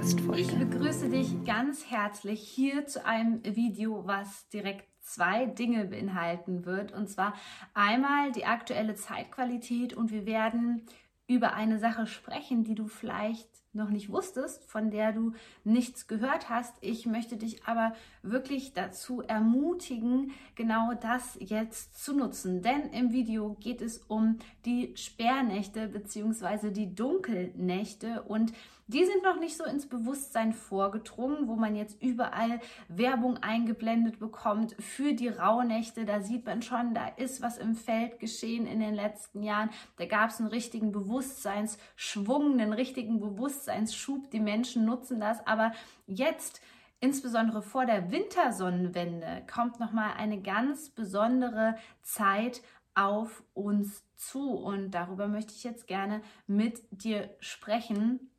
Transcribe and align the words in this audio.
Podcast-Folge. 0.00 0.40
Ich 0.40 0.58
begrüße 0.58 1.10
dich 1.10 1.44
ganz 1.44 1.90
herzlich 1.90 2.40
hier 2.40 2.86
zu 2.86 3.04
einem 3.04 3.44
Video, 3.44 4.06
was 4.06 4.48
direkt 4.48 4.86
zwei 5.02 5.44
Dinge 5.44 5.84
beinhalten 5.84 6.64
wird. 6.64 6.92
Und 6.92 7.10
zwar 7.10 7.34
einmal 7.74 8.32
die 8.32 8.46
aktuelle 8.46 8.94
Zeitqualität 8.94 9.92
und 9.92 10.10
wir 10.10 10.24
werden 10.24 10.86
über 11.26 11.52
eine 11.52 11.78
Sache 11.78 12.06
sprechen, 12.06 12.64
die 12.64 12.74
du 12.74 12.86
vielleicht 12.86 13.48
noch 13.72 13.90
nicht 13.90 14.10
wusstest, 14.10 14.64
von 14.64 14.90
der 14.90 15.12
du 15.12 15.32
nichts 15.64 16.08
gehört 16.08 16.48
hast. 16.50 16.74
Ich 16.80 17.06
möchte 17.06 17.36
dich 17.36 17.64
aber 17.66 17.94
wirklich 18.22 18.72
dazu 18.72 19.22
ermutigen, 19.22 20.32
genau 20.56 20.92
das 20.94 21.36
jetzt 21.40 22.02
zu 22.02 22.14
nutzen. 22.14 22.62
Denn 22.62 22.90
im 22.90 23.12
Video 23.12 23.56
geht 23.60 23.80
es 23.80 23.98
um 23.98 24.38
die 24.64 24.92
Sperrnächte 24.96 25.88
bzw. 25.88 26.70
die 26.70 26.94
Dunkelnächte 26.94 28.22
und 28.22 28.52
die 28.92 29.04
sind 29.04 29.22
noch 29.22 29.38
nicht 29.38 29.56
so 29.56 29.62
ins 29.62 29.86
Bewusstsein 29.86 30.52
vorgedrungen, 30.52 31.46
wo 31.46 31.54
man 31.54 31.76
jetzt 31.76 32.02
überall 32.02 32.58
Werbung 32.88 33.36
eingeblendet 33.36 34.18
bekommt 34.18 34.74
für 34.80 35.12
die 35.12 35.28
Rauhnächte. 35.28 36.04
Da 36.04 36.20
sieht 36.22 36.44
man 36.44 36.60
schon, 36.60 36.92
da 36.92 37.06
ist 37.06 37.40
was 37.40 37.56
im 37.56 37.76
Feld 37.76 38.18
geschehen 38.18 38.66
in 38.66 38.80
den 38.80 38.94
letzten 38.94 39.44
Jahren. 39.44 39.70
Da 39.96 40.06
gab 40.06 40.30
es 40.30 40.40
einen 40.40 40.48
richtigen 40.48 40.90
Bewusstseinsschwung, 40.90 42.54
einen 42.54 42.72
richtigen 42.72 43.20
Bewusstseinsschub. 43.60 44.30
Die 44.30 44.40
Menschen 44.40 44.84
nutzen 44.84 45.20
das. 45.20 45.46
Aber 45.46 45.72
jetzt 46.06 46.60
insbesondere 47.00 47.62
vor 47.62 47.86
der 47.86 48.10
Wintersonnenwende 48.10 49.42
kommt 49.52 49.80
noch 49.80 49.92
mal 49.92 50.12
eine 50.14 50.40
ganz 50.40 50.90
besondere 50.90 51.76
Zeit 52.02 52.62
auf 52.94 53.42
uns 53.54 54.04
zu 54.16 54.50
und 54.50 54.90
darüber 54.90 55.28
möchte 55.28 55.54
ich 55.54 55.64
jetzt 55.64 55.86
gerne 55.86 56.20
mit 56.46 56.82
dir 56.90 57.30
sprechen 57.38 58.30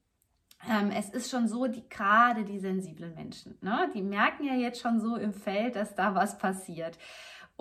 ähm, 0.70 0.92
es 0.92 1.10
ist 1.10 1.32
schon 1.32 1.48
so, 1.48 1.66
die 1.66 1.88
gerade 1.90 2.46
die 2.46 2.60
sensiblen 2.60 3.16
Menschen, 3.16 3.58
ne, 3.62 3.90
die 3.96 4.04
merken 4.04 4.44
ja 4.44 4.54
jetzt 4.54 4.80
schon 4.80 5.00
so 5.00 5.16
im 5.16 5.34
Feld, 5.34 5.76
dass 5.76 5.96
da 5.96 6.14
was 6.14 6.38
passiert. 6.38 7.00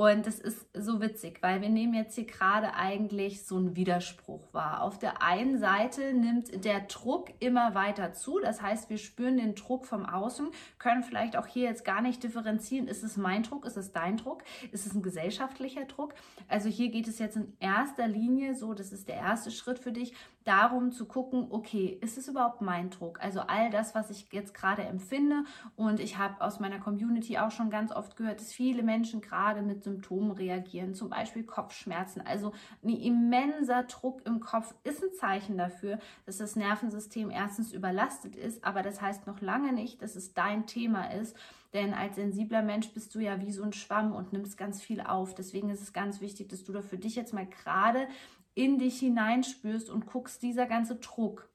Und 0.01 0.27
das 0.27 0.39
ist 0.39 0.67
so 0.73 1.03
witzig, 1.03 1.43
weil 1.43 1.61
wir 1.61 1.69
nehmen 1.69 1.93
jetzt 1.93 2.15
hier 2.15 2.25
gerade 2.25 2.73
eigentlich 2.73 3.45
so 3.45 3.59
einen 3.59 3.77
Widerspruch 3.77 4.55
wahr. 4.55 4.83
Auf 4.83 4.99
der 4.99 5.23
einen 5.23 5.59
Seite 5.59 6.15
nimmt 6.15 6.65
der 6.65 6.81
Druck 6.81 7.29
immer 7.39 7.75
weiter 7.75 8.15
zu. 8.15 8.41
Das 8.41 8.63
heißt, 8.63 8.89
wir 8.89 8.97
spüren 8.97 9.37
den 9.37 9.55
Druck 9.55 9.85
vom 9.85 10.07
Außen, 10.07 10.49
können 10.79 11.03
vielleicht 11.03 11.37
auch 11.37 11.47
hier 11.47 11.65
jetzt 11.65 11.85
gar 11.85 12.01
nicht 12.01 12.23
differenzieren. 12.23 12.89
Ist 12.89 13.03
es 13.03 13.19
mein 13.19 13.43
Druck? 13.43 13.67
Ist 13.67 13.77
es 13.77 13.93
dein 13.93 14.17
Druck? 14.17 14.43
Ist 14.73 14.87
es 14.87 14.95
ein 14.95 15.03
gesellschaftlicher 15.03 15.85
Druck? 15.85 16.15
Also 16.49 16.71
hier 16.71 16.89
geht 16.89 17.07
es 17.07 17.19
jetzt 17.19 17.37
in 17.37 17.53
erster 17.61 18.09
Linie 18.09 18.55
so, 18.55 18.73
das 18.73 18.93
ist 18.93 19.07
der 19.07 19.17
erste 19.17 19.51
Schritt 19.51 19.79
für 19.79 19.93
dich, 19.93 20.15
darum 20.45 20.91
zu 20.91 21.07
gucken, 21.07 21.49
okay, 21.51 21.99
ist 22.01 22.17
es 22.17 22.29
überhaupt 22.29 22.63
mein 22.63 22.91
Druck? 22.91 23.21
Also 23.23 23.41
all 23.41 23.71
das, 23.71 23.95
was 23.95 24.11
ich 24.11 24.33
jetzt 24.33 24.55
gerade 24.55 24.83
empfinde 24.83 25.45
und 25.77 26.01
ich 26.01 26.19
habe 26.19 26.41
aus 26.41 26.61
meiner 26.61 26.79
Community 26.79 27.39
auch 27.39 27.51
schon 27.51 27.71
ganz 27.71 27.93
oft 27.93 28.17
gehört, 28.17 28.41
dass 28.41 28.53
viele 28.53 28.83
Menschen 28.83 29.21
gerade 29.21 29.63
mit 29.63 29.85
Symptomen 29.85 30.31
reagieren, 30.31 30.95
zum 30.95 31.11
Beispiel 31.11 31.45
Kopfschmerzen. 31.45 32.23
Also 32.27 32.53
ein 32.83 32.89
immenser 32.89 33.83
Druck 33.85 34.25
im 34.27 34.41
Kopf 34.41 34.75
ist 34.83 35.03
ein 35.03 35.13
Zeichen 35.13 35.59
dafür, 35.59 35.99
dass 36.25 36.39
das 36.39 36.57
Nervensystem 36.57 37.31
erstens 37.31 37.73
überlastet 37.73 38.35
ist, 38.35 38.65
aber 38.65 38.83
das 38.83 39.03
heißt 39.03 39.27
noch 39.27 39.41
lange 39.41 39.73
nicht, 39.73 40.01
dass 40.01 40.17
es 40.17 40.33
dein 40.33 40.67
Thema 40.67 41.13
ist. 41.13 41.37
Denn 41.73 41.95
als 41.95 42.17
sensibler 42.17 42.63
Mensch 42.63 42.93
bist 42.93 43.15
du 43.15 43.21
ja 43.21 43.41
wie 43.41 43.53
so 43.53 43.63
ein 43.63 43.73
Schwamm 43.73 44.13
und 44.13 44.33
nimmst 44.33 44.57
ganz 44.57 44.83
viel 44.83 45.01
auf. 45.01 45.35
Deswegen 45.35 45.71
ist 45.71 45.83
es 45.83 45.93
ganz 45.93 46.21
wichtig, 46.21 46.49
dass 46.49 46.65
du 46.65 46.73
da 46.73 46.83
für 46.83 46.99
dich 46.99 47.15
jetzt 47.15 47.33
mal 47.33 47.47
gerade 47.47 48.09
in 48.55 48.79
dich 48.79 48.99
hineinspürst 48.99 49.89
und 49.91 50.07
guckst, 50.07 50.43
dieser 50.43 50.67
ganze 50.67 50.97
Druck, 50.97 51.49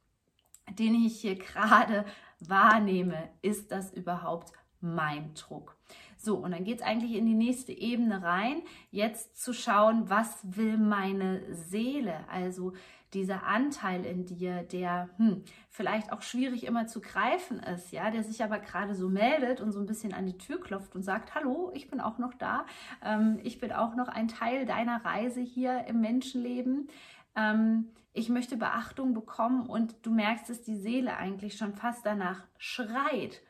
den 0.80 0.96
ich 0.96 1.20
hier 1.20 1.36
gerade 1.36 2.06
wahrnehme, 2.40 3.30
ist 3.42 3.72
das 3.72 3.94
überhaupt 3.94 4.54
mein 4.80 5.34
Druck? 5.34 5.76
So, 6.18 6.38
und 6.38 6.52
dann 6.52 6.64
geht 6.64 6.80
es 6.80 6.86
eigentlich 6.86 7.14
in 7.14 7.26
die 7.26 7.36
nächste 7.36 7.74
Ebene 7.74 8.24
rein, 8.24 8.62
jetzt 8.90 9.42
zu 9.42 9.54
schauen, 9.54 10.10
was 10.10 10.40
will 10.44 10.78
meine 10.78 11.54
Seele? 11.54 12.28
Also 12.30 12.74
dieser 13.16 13.48
Anteil 13.48 14.06
in 14.06 14.26
dir, 14.26 14.64
der 14.64 15.10
hm, 15.18 15.44
vielleicht 15.70 16.12
auch 16.12 16.22
schwierig 16.22 16.66
immer 16.66 16.86
zu 16.86 17.02
greifen 17.02 17.60
ist, 17.60 17.92
ja, 17.92 18.12
der 18.12 18.24
sich 18.24 18.44
aber 18.44 18.60
gerade 18.60 18.94
so 18.94 19.10
meldet 19.10 19.62
und 19.62 19.72
so 19.72 19.80
ein 19.80 19.88
bisschen 19.88 20.14
an 20.14 20.26
die 20.26 20.38
Tür 20.38 20.60
klopft 20.60 20.96
und 20.96 21.04
sagt, 21.04 21.34
hallo, 21.34 21.72
ich 21.74 21.90
bin 21.90 22.02
auch 22.02 22.18
noch 22.18 22.34
da, 22.34 22.66
ähm, 23.04 23.40
ich 23.44 23.60
bin 23.60 23.72
auch 23.72 23.96
noch 23.96 24.10
ein 24.10 24.28
Teil 24.28 24.66
deiner 24.66 25.04
Reise 25.04 25.42
hier 25.42 25.86
im 25.88 26.02
Menschenleben. 26.02 26.90
Ähm, 27.36 27.90
ich 28.14 28.30
möchte 28.30 28.58
Beachtung 28.58 29.14
bekommen. 29.14 29.68
Und 29.68 30.06
du 30.06 30.12
merkst, 30.12 30.50
dass 30.50 30.62
die 30.62 30.78
Seele 30.78 31.18
eigentlich 31.18 31.58
schon 31.58 31.74
fast 31.74 32.06
danach 32.06 32.44
schreit, 32.58 33.42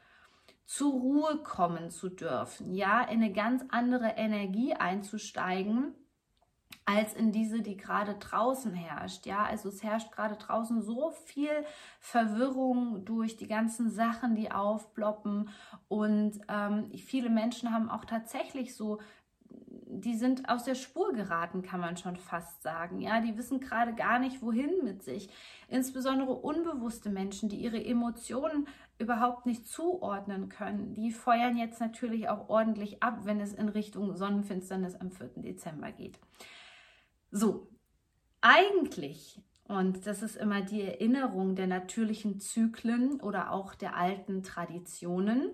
zur 0.66 0.94
Ruhe 0.94 1.38
kommen 1.44 1.92
zu 1.92 2.10
dürfen, 2.10 2.74
ja, 2.74 3.02
in 3.02 3.22
eine 3.22 3.32
ganz 3.32 3.64
andere 3.70 4.14
Energie 4.18 4.74
einzusteigen 4.74 5.94
als 6.86 7.14
in 7.16 7.32
diese, 7.32 7.62
die 7.62 7.78
gerade 7.78 8.14
draußen 8.16 8.74
herrscht. 8.74 9.26
Ja, 9.26 9.44
also 9.44 9.70
es 9.70 9.82
herrscht 9.82 10.12
gerade 10.12 10.36
draußen 10.36 10.82
so 10.82 11.12
viel 11.26 11.66
Verwirrung 12.00 13.06
durch 13.06 13.38
die 13.38 13.48
ganzen 13.48 13.90
Sachen, 13.90 14.36
die 14.36 14.52
aufploppen. 14.52 15.50
Und 15.88 16.40
ähm, 16.48 16.92
viele 16.96 17.30
Menschen 17.30 17.72
haben 17.74 17.90
auch 17.90 18.06
tatsächlich 18.06 18.76
so 18.76 19.00
die 20.02 20.16
sind 20.16 20.50
aus 20.50 20.64
der 20.64 20.76
Spur 20.76 21.14
geraten, 21.14 21.62
kann 21.62 21.80
man 21.80 21.98
schon 21.98 22.18
fast 22.18 22.62
sagen. 22.62 23.00
Ja, 23.00 23.22
die 23.22 23.38
wissen 23.38 23.60
gerade 23.60 23.94
gar 23.94 24.20
nicht, 24.20 24.42
wohin 24.42 24.84
mit 24.84 25.04
sich. 25.04 25.30
Insbesondere 25.68 26.34
unbewusste 26.34 27.10
Menschen, 27.10 27.50
die 27.50 27.58
ihre 27.58 27.84
Emotionen 27.84 28.68
überhaupt 28.98 29.46
nicht 29.46 29.68
zuordnen 29.68 30.50
können, 30.50 30.94
die 30.94 31.12
feuern 31.12 31.58
jetzt 31.58 31.80
natürlich 31.80 32.30
auch 32.30 32.50
ordentlich 32.50 33.04
ab, 33.04 33.22
wenn 33.24 33.42
es 33.42 33.54
in 33.54 33.70
Richtung 33.70 34.16
Sonnenfinsternis 34.16 34.96
am 34.96 35.12
4. 35.12 35.32
Dezember 35.38 35.92
geht. 35.92 36.20
So, 37.32 37.68
eigentlich, 38.42 39.42
und 39.68 40.06
das 40.08 40.22
ist 40.22 40.38
immer 40.38 40.62
die 40.62 40.82
Erinnerung 40.82 41.56
der 41.56 41.68
natürlichen 41.68 42.40
Zyklen 42.40 43.20
oder 43.20 43.52
auch 43.52 43.76
der 43.76 43.98
alten 43.98 44.44
Traditionen, 44.44 45.50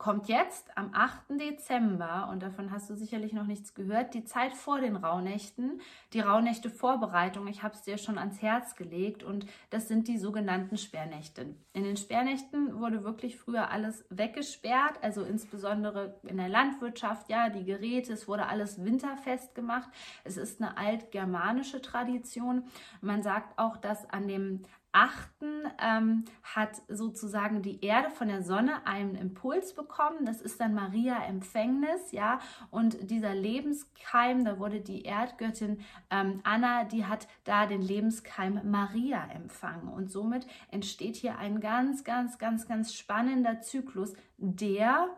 kommt 0.00 0.28
jetzt 0.28 0.78
am 0.78 0.94
8. 0.94 1.38
Dezember, 1.38 2.30
und 2.32 2.42
davon 2.42 2.70
hast 2.70 2.88
du 2.88 2.96
sicherlich 2.96 3.34
noch 3.34 3.46
nichts 3.46 3.74
gehört, 3.74 4.14
die 4.14 4.24
Zeit 4.24 4.54
vor 4.54 4.80
den 4.80 4.96
Rauhnächten, 4.96 5.78
die 6.14 6.20
Rauhnächte 6.20 6.70
Vorbereitung. 6.70 7.46
Ich 7.48 7.62
habe 7.62 7.74
es 7.74 7.82
dir 7.82 7.98
schon 7.98 8.16
ans 8.16 8.40
Herz 8.40 8.76
gelegt 8.76 9.22
und 9.22 9.44
das 9.68 9.88
sind 9.88 10.08
die 10.08 10.16
sogenannten 10.16 10.78
Sperrnächte. 10.78 11.54
In 11.74 11.84
den 11.84 11.98
Sperrnächten 11.98 12.80
wurde 12.80 13.04
wirklich 13.04 13.36
früher 13.36 13.70
alles 13.70 14.06
weggesperrt, 14.08 14.94
also 15.02 15.22
insbesondere 15.22 16.18
in 16.22 16.38
der 16.38 16.48
Landwirtschaft, 16.48 17.28
ja, 17.28 17.50
die 17.50 17.64
Geräte, 17.64 18.14
es 18.14 18.26
wurde 18.26 18.46
alles 18.46 18.82
winterfest 18.82 19.54
gemacht. 19.54 19.90
Es 20.24 20.38
ist 20.38 20.62
eine 20.62 20.78
altgermanische 20.78 21.82
Tradition. 21.82 22.64
Man 23.02 23.22
sagt 23.22 23.58
auch, 23.58 23.76
dass 23.76 24.08
an 24.08 24.28
dem 24.28 24.62
achten, 24.92 25.64
ähm, 25.80 26.24
hat 26.42 26.82
sozusagen 26.88 27.62
die 27.62 27.84
Erde 27.84 28.10
von 28.10 28.28
der 28.28 28.42
Sonne 28.42 28.86
einen 28.86 29.14
Impuls 29.14 29.74
bekommen. 29.74 30.24
Das 30.24 30.40
ist 30.40 30.60
dann 30.60 30.74
Maria 30.74 31.24
Empfängnis, 31.24 32.12
ja. 32.12 32.40
Und 32.70 33.10
dieser 33.10 33.34
Lebenskeim, 33.34 34.44
da 34.44 34.58
wurde 34.58 34.80
die 34.80 35.02
Erdgöttin 35.02 35.80
ähm, 36.10 36.40
Anna, 36.42 36.84
die 36.84 37.06
hat 37.06 37.28
da 37.44 37.66
den 37.66 37.82
Lebenskeim 37.82 38.60
Maria 38.70 39.26
empfangen. 39.30 39.88
Und 39.88 40.10
somit 40.10 40.46
entsteht 40.70 41.16
hier 41.16 41.38
ein 41.38 41.60
ganz, 41.60 42.04
ganz, 42.04 42.38
ganz, 42.38 42.66
ganz 42.66 42.92
spannender 42.94 43.60
Zyklus, 43.60 44.14
der 44.36 45.08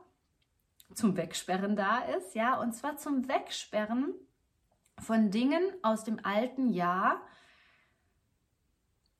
zum 0.94 1.16
Wegsperren 1.16 1.76
da 1.76 2.00
ist, 2.16 2.34
ja. 2.34 2.60
Und 2.60 2.74
zwar 2.74 2.98
zum 2.98 3.28
Wegsperren 3.28 4.14
von 4.98 5.30
Dingen 5.30 5.62
aus 5.82 6.04
dem 6.04 6.24
alten 6.24 6.68
Jahr, 6.68 7.22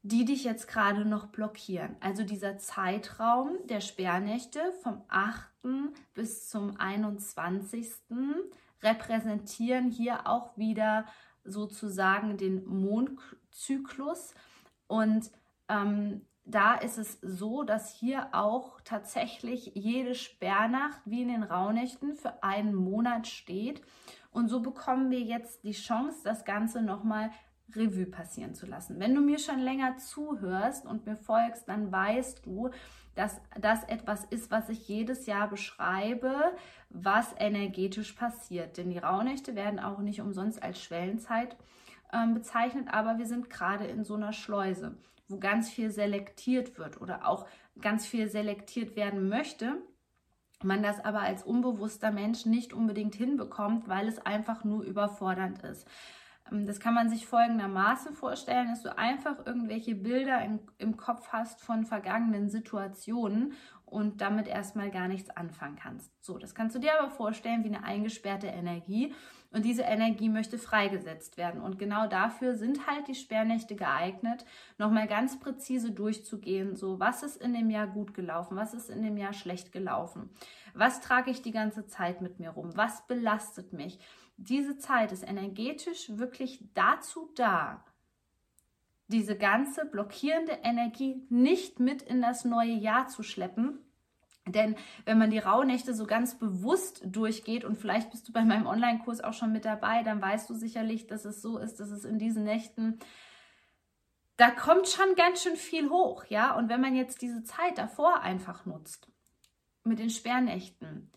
die 0.03 0.25
dich 0.25 0.45
jetzt 0.45 0.67
gerade 0.69 1.05
noch 1.05 1.27
blockieren. 1.27 1.97
Also 2.01 2.25
dieser 2.25 2.59
Zeitraum 2.59 3.51
der 3.65 3.81
Sperrnächte 3.81 4.61
vom 4.83 5.03
8. 5.09 5.49
bis 6.15 6.49
zum 6.49 6.77
21. 6.79 7.89
repräsentieren 8.83 9.91
hier 9.91 10.27
auch 10.27 10.57
wieder 10.57 11.07
sozusagen 11.45 12.37
den 12.37 12.65
Mondzyklus 12.67 14.35
und 14.87 15.31
ähm, 15.69 16.23
da 16.45 16.75
ist 16.75 16.99
es 16.99 17.19
so, 17.23 17.63
dass 17.63 17.95
hier 17.95 18.29
auch 18.33 18.81
tatsächlich 18.83 19.73
jede 19.75 20.15
Sperrnacht 20.15 21.01
wie 21.05 21.23
in 21.23 21.29
den 21.29 21.43
Rauhnächten 21.45 22.15
für 22.15 22.43
einen 22.43 22.75
Monat 22.75 23.29
steht. 23.29 23.81
Und 24.33 24.49
so 24.49 24.61
bekommen 24.61 25.11
wir 25.11 25.21
jetzt 25.21 25.63
die 25.63 25.73
Chance, 25.73 26.19
das 26.25 26.45
Ganze 26.45 26.83
nochmal 26.83 27.31
Revue 27.77 28.07
passieren 28.07 28.55
zu 28.55 28.67
lassen. 28.67 28.99
Wenn 29.01 29.15
du 29.15 29.21
mir 29.21 29.39
schon 29.39 29.59
länger 29.59 29.97
zuhörst 29.97 30.87
und 30.87 31.07
mir 31.07 31.17
folgst, 31.17 31.69
dann 31.69 31.91
weißt 31.93 32.45
du, 32.47 32.71
dass 33.15 33.41
das 33.61 33.85
etwas 33.85 34.25
ist, 34.25 34.51
was 34.51 34.69
ich 34.69 34.89
jedes 34.89 35.27
Jahr 35.27 35.49
beschreibe, 35.49 36.35
was 36.91 37.35
energetisch 37.39 38.13
passiert. 38.13 38.77
Denn 38.77 38.91
die 38.91 38.99
Rauhnächte 38.99 39.55
werden 39.55 39.81
auch 39.81 39.99
nicht 39.99 40.21
umsonst 40.21 40.63
als 40.63 40.83
Schwellenzeit 40.83 41.57
äh, 42.13 42.27
bezeichnet, 42.33 42.89
aber 42.91 43.19
wir 43.19 43.27
sind 43.27 43.51
gerade 43.51 43.85
in 43.87 44.05
so 44.05 44.15
einer 44.15 44.33
Schleuse, 44.33 44.97
wo 45.29 45.39
ganz 45.39 45.71
viel 45.71 45.91
selektiert 45.91 46.79
wird 46.79 47.01
oder 47.01 47.29
auch 47.29 47.47
ganz 47.81 48.07
viel 48.07 48.29
selektiert 48.29 48.97
werden 48.97 49.29
möchte 49.29 49.77
man 50.65 50.83
das 50.83 51.05
aber 51.05 51.21
als 51.21 51.43
unbewusster 51.43 52.11
Mensch 52.11 52.47
nicht 52.47 52.73
unbedingt 52.73 53.15
hinbekommt, 53.15 53.89
weil 53.89 54.09
es 54.09 54.19
einfach 54.19 54.65
nur 54.65 54.83
überfordernd 54.83 55.63
ist. 55.63 55.87
Ähm, 56.51 56.67
das 56.67 56.81
kann 56.81 56.95
man 56.95 57.09
sich 57.09 57.27
folgendermaßen 57.27 58.15
vorstellen, 58.15 58.69
dass 58.69 58.83
du 58.83 58.97
einfach 58.97 59.47
irgendwelche 59.47 59.95
Bilder 59.95 60.43
in, 60.43 60.61
im 60.79 60.97
Kopf 60.97 61.29
hast 61.29 61.61
von 61.61 61.85
vergangenen 61.85 62.51
Situationen 62.51 63.55
und 63.93 64.23
damit 64.23 64.49
erstmal 64.49 64.91
gar 64.91 65.07
nichts 65.07 65.29
anfangen 65.31 65.77
kannst. 65.77 66.11
So, 66.25 66.39
das 66.39 66.55
kannst 66.55 66.75
du 66.75 66.81
dir 66.81 66.99
aber 66.99 67.11
vorstellen 67.11 67.63
wie 67.63 67.69
eine 67.69 67.85
eingesperrte 67.85 68.47
Energie 68.47 69.15
und 69.53 69.67
diese 69.67 69.83
Energie 69.83 70.31
möchte 70.31 70.57
freigesetzt 70.57 71.37
werden. 71.37 71.61
Und 71.61 71.79
genau 71.79 72.07
dafür 72.07 72.55
sind 72.55 72.87
halt 72.87 73.07
die 73.07 73.15
Sperrnächte 73.15 73.77
geeignet, 73.77 74.47
nochmal 74.79 75.07
ganz 75.07 75.39
präzise 75.39 75.91
durchzugehen, 75.91 76.75
so 76.75 77.01
was 77.01 77.23
ist 77.23 77.37
in 77.37 77.53
dem 77.53 77.69
Jahr 77.69 77.87
gut 77.87 78.15
gelaufen, 78.15 78.57
was 78.57 78.73
ist 78.73 78.89
in 78.89 79.03
dem 79.03 79.19
Jahr 79.19 79.35
schlecht 79.35 79.73
gelaufen, 79.73 80.31
was 80.73 81.03
trage 81.03 81.31
ich 81.31 81.43
die 81.43 81.53
ganze 81.53 81.87
Zeit 81.87 82.23
mit 82.23 82.41
mir 82.41 82.51
rum, 82.51 82.71
was 82.75 83.07
belastet 83.07 83.75
mich 83.75 83.99
diese 84.37 84.79
Zeit 84.79 85.13
ist 85.13 85.23
energetisch 85.23 86.11
wirklich 86.17 86.65
dazu 86.75 87.31
da, 87.35 87.85
diese 89.09 89.37
ganze 89.37 89.85
blockierende 89.85 90.53
Energie 90.63 91.27
nicht 91.29 91.81
mit 91.81 92.03
in 92.03 92.23
das 92.23 92.45
neue 92.45 92.73
Jahr 92.73 93.09
zu 93.09 93.23
schleppen. 93.23 93.79
Denn 94.47 94.75
wenn 95.05 95.19
man 95.19 95.31
die 95.31 95.39
Rauhnächte 95.39 95.95
so 95.95 96.07
ganz 96.07 96.39
bewusst 96.39 97.03
durchgeht 97.05 97.65
und 97.65 97.77
vielleicht 97.79 98.11
bist 98.11 98.27
du 98.29 98.33
bei 98.33 98.45
meinem 98.45 98.67
Online-Kurs 98.67 99.21
auch 99.21 99.35
schon 99.35 99.53
mit 99.53 99.65
dabei, 99.65 100.03
dann 100.03 100.21
weißt 100.21 100.51
du 100.51 100.55
sicherlich, 100.55 101.07
dass 101.07 101.25
es 101.25 101.43
so 101.43 101.59
ist, 101.59 101.79
dass 101.79 101.91
es 101.91 102.05
in 102.05 102.19
diesen 102.19 102.43
Nächten 102.43 102.99
da 104.37 104.51
kommt 104.51 104.89
schon 104.89 105.15
ganz 105.15 105.43
schön 105.43 105.57
viel 105.57 105.89
hoch, 105.91 106.25
ja. 106.29 106.57
Und 106.57 106.69
wenn 106.69 106.81
man 106.81 106.97
jetzt 106.97 107.23
diese 107.23 107.45
Zeit 107.45 107.79
davor 107.79 108.23
einfach 108.23 108.67
nutzt 108.67 109.09
mit 109.85 109.99
den 109.99 110.11
Sperrnächten, 110.11 111.13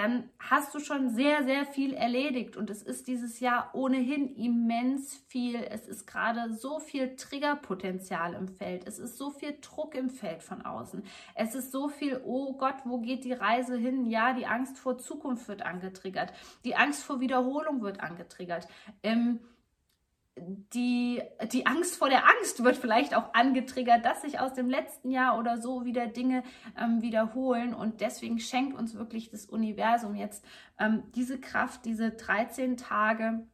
dann 0.00 0.30
hast 0.38 0.74
du 0.74 0.80
schon 0.80 1.10
sehr, 1.10 1.44
sehr 1.44 1.66
viel 1.66 1.92
erledigt. 1.92 2.56
Und 2.56 2.70
es 2.70 2.82
ist 2.82 3.06
dieses 3.06 3.38
Jahr 3.38 3.70
ohnehin 3.74 4.34
immens 4.34 5.14
viel. 5.28 5.56
Es 5.56 5.86
ist 5.86 6.06
gerade 6.06 6.54
so 6.54 6.78
viel 6.78 7.16
Triggerpotenzial 7.16 8.32
im 8.32 8.48
Feld. 8.48 8.86
Es 8.86 8.98
ist 8.98 9.18
so 9.18 9.30
viel 9.30 9.58
Druck 9.60 9.94
im 9.94 10.08
Feld 10.08 10.42
von 10.42 10.62
außen. 10.62 11.02
Es 11.34 11.54
ist 11.54 11.70
so 11.70 11.88
viel, 11.88 12.18
oh 12.24 12.54
Gott, 12.56 12.76
wo 12.84 13.00
geht 13.00 13.24
die 13.24 13.34
Reise 13.34 13.76
hin? 13.76 14.06
Ja, 14.06 14.32
die 14.32 14.46
Angst 14.46 14.78
vor 14.78 14.96
Zukunft 14.96 15.48
wird 15.48 15.62
angetriggert. 15.62 16.32
Die 16.64 16.76
Angst 16.76 17.02
vor 17.02 17.20
Wiederholung 17.20 17.82
wird 17.82 18.00
angetriggert. 18.00 18.66
Ähm, 19.02 19.40
die, 20.36 21.22
die 21.52 21.66
Angst 21.66 21.96
vor 21.96 22.08
der 22.08 22.24
Angst 22.24 22.62
wird 22.62 22.76
vielleicht 22.76 23.14
auch 23.14 23.34
angetriggert, 23.34 24.04
dass 24.04 24.22
sich 24.22 24.40
aus 24.40 24.54
dem 24.54 24.70
letzten 24.70 25.10
Jahr 25.10 25.38
oder 25.38 25.60
so 25.60 25.84
wieder 25.84 26.06
Dinge 26.06 26.42
ähm, 26.78 27.02
wiederholen. 27.02 27.74
Und 27.74 28.00
deswegen 28.00 28.38
schenkt 28.38 28.76
uns 28.76 28.94
wirklich 28.94 29.30
das 29.30 29.46
Universum 29.46 30.14
jetzt 30.14 30.44
ähm, 30.78 31.02
diese 31.14 31.40
Kraft, 31.40 31.84
diese 31.84 32.10
13 32.12 32.76
Tage 32.76 33.46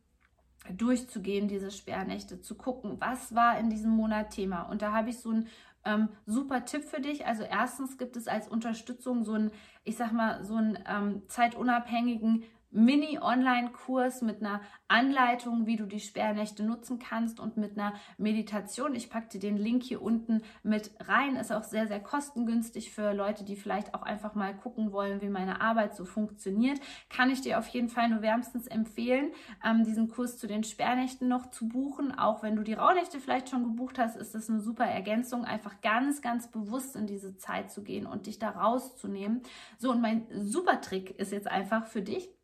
durchzugehen, 0.71 1.49
diese 1.49 1.71
Sperrnächte, 1.71 2.41
zu 2.41 2.57
gucken, 2.57 2.97
was 3.01 3.35
war 3.35 3.59
in 3.59 3.71
diesem 3.71 3.91
Monat 3.91 4.31
Thema. 4.31 4.63
Und 4.63 4.83
da 4.83 4.93
habe 4.93 5.11
ich 5.11 5.19
so 5.19 5.31
ein 5.31 5.49
ähm, 5.85 6.09
super 6.27 6.65
Tipp 6.65 6.85
für 6.85 7.01
dich. 7.01 7.27
Also 7.27 7.45
erstens 7.45 7.97
gibt 7.99 8.17
es 8.17 8.29
als 8.29 8.49
Unterstützung 8.49 9.25
so 9.25 9.33
einen, 9.33 9.51
ich 9.85 9.97
sag 9.97 10.13
mal, 10.13 10.45
so 10.45 10.57
einen 10.57 10.79
ähm, 10.87 11.23
zeitunabhängigen 11.29 12.45
Mini-Online-Kurs 12.77 14.23
mit 14.23 14.41
einer 14.41 14.61
Anleitung, 14.89 15.67
wie 15.67 15.77
du 15.77 15.87
die 15.87 15.99
Sperrnächte 15.99 16.63
nutzen 16.63 16.99
kannst 16.99 17.41
und 17.41 17.57
mit 17.57 17.79
einer 17.79 17.95
Meditation. 18.19 18.95
Ich 18.95 19.11
packe 19.11 19.31
dir 19.31 19.41
den 19.41 19.57
Link 19.57 19.83
hier 19.83 20.03
unten 20.03 20.43
mit 20.63 20.91
rein. 21.01 21.37
Ist 21.37 21.53
auch 21.53 21.65
sehr, 21.65 21.89
sehr 21.89 22.01
kostengünstig 22.01 22.93
für 22.93 23.13
Leute, 23.13 23.45
die 23.45 23.57
vielleicht 23.57 23.95
auch 23.95 24.03
einfach 24.03 24.35
mal 24.35 24.55
gucken 24.55 24.93
wollen, 24.93 25.23
wie 25.23 25.29
meine 25.29 25.61
Arbeit 25.61 25.97
so 25.97 26.05
funktioniert. 26.05 26.79
Kann 27.09 27.31
ich 27.31 27.41
dir 27.41 27.59
auf 27.59 27.67
jeden 27.69 27.89
Fall 27.89 28.11
nur 28.11 28.23
wärmstens 28.23 28.67
empfehlen, 28.67 29.33
ähm, 29.65 29.85
diesen 29.85 30.09
Kurs 30.09 30.39
zu 30.39 30.47
den 30.47 30.63
Sperrnächten 30.63 31.29
noch 31.29 31.51
zu 31.51 31.69
buchen. 31.69 32.17
Auch 32.17 32.43
wenn 32.43 32.57
du 32.57 32.63
die 32.63 32.75
Rauhnächte 32.75 33.21
vielleicht 33.21 33.49
schon 33.49 33.65
gebucht 33.65 33.99
hast, 33.99 34.17
ist 34.17 34.35
das 34.35 34.51
eine 34.51 34.61
super 34.61 34.85
Ergänzung, 34.85 35.45
einfach 35.45 35.81
ganz, 35.81 36.21
ganz 36.21 36.51
bewusst 36.51 36.95
in 36.95 37.07
diese 37.07 37.37
Zeit 37.39 37.71
zu 37.71 37.83
gehen 37.83 38.07
und 38.07 38.27
dich 38.27 38.39
da 38.39 38.51
rauszunehmen. 38.51 39.43
So, 39.79 39.91
und 39.91 40.01
mein 40.01 40.27
super 40.31 40.81
Trick 40.81 41.19
ist 41.19 41.33
jetzt 41.33 41.49
einfach 41.49 41.87
für 41.87 42.03
dich, 42.03 42.36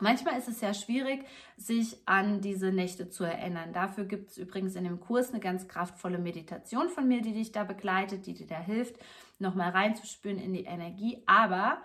Manchmal 0.00 0.38
ist 0.38 0.48
es 0.48 0.60
sehr 0.60 0.74
schwierig, 0.74 1.24
sich 1.56 1.96
an 2.06 2.42
diese 2.42 2.70
Nächte 2.70 3.08
zu 3.08 3.24
erinnern. 3.24 3.72
Dafür 3.72 4.04
gibt 4.04 4.30
es 4.30 4.38
übrigens 4.38 4.74
in 4.74 4.84
dem 4.84 5.00
Kurs 5.00 5.30
eine 5.30 5.40
ganz 5.40 5.68
kraftvolle 5.68 6.18
Meditation 6.18 6.88
von 6.90 7.08
mir, 7.08 7.22
die 7.22 7.32
dich 7.32 7.52
da 7.52 7.64
begleitet, 7.64 8.26
die 8.26 8.34
dir 8.34 8.46
da 8.46 8.58
hilft, 8.58 8.96
nochmal 9.38 9.70
reinzuspüren 9.70 10.38
in 10.38 10.52
die 10.52 10.64
Energie. 10.64 11.22
Aber 11.26 11.78